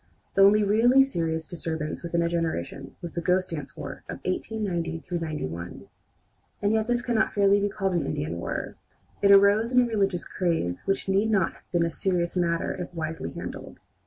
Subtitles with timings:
[0.33, 5.03] The only really serious disturbance within a generation was the "Ghost dance war" of 1890
[5.11, 5.85] 91.
[6.59, 8.77] And yet this cannot fairly be called an Indian war.
[9.21, 12.91] It arose in a religious craze which need not have been a serious matter if
[12.95, 13.79] wisely handled.